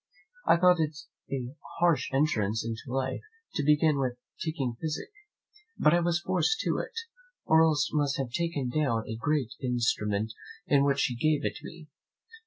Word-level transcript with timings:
I 0.47 0.57
thought 0.57 0.79
it 0.79 0.97
a 1.31 1.53
harsh 1.79 2.11
entrance 2.11 2.65
into 2.65 2.91
life, 2.91 3.21
to 3.53 3.63
begin 3.63 3.99
with 3.99 4.17
taking 4.43 4.75
physic; 4.81 5.11
but 5.77 5.93
I 5.93 5.99
was 5.99 6.19
forced 6.21 6.59
to 6.61 6.79
it, 6.79 6.97
or 7.45 7.61
else 7.61 7.91
must 7.93 8.17
have 8.17 8.31
taken 8.31 8.71
down 8.71 9.07
a 9.07 9.15
great 9.15 9.51
instrument 9.59 10.33
in 10.65 10.83
which 10.85 11.01
she 11.01 11.15
gave 11.15 11.45
it 11.45 11.59
me. 11.61 11.87